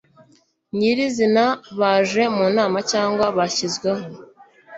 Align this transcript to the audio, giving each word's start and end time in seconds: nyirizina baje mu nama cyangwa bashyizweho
nyirizina 0.77 1.45
baje 1.79 2.23
mu 2.35 2.45
nama 2.57 2.77
cyangwa 2.91 3.25
bashyizweho 3.37 4.05